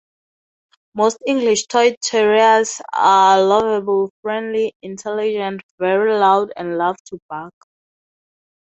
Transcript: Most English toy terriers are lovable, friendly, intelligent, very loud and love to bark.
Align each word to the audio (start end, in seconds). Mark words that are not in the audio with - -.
Most 0.95 1.19
English 1.27 1.67
toy 1.67 1.95
terriers 2.01 2.81
are 2.93 3.39
lovable, 3.39 4.09
friendly, 4.23 4.73
intelligent, 4.81 5.61
very 5.77 6.17
loud 6.17 6.51
and 6.55 6.75
love 6.75 6.95
to 7.09 7.19
bark. 7.29 7.53